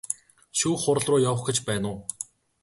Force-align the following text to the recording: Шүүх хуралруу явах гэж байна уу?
Шүүх 0.59 0.77
хуралруу 0.83 1.19
явах 1.29 1.43
гэж 1.47 1.57
байна 1.67 1.87
уу? 1.93 1.99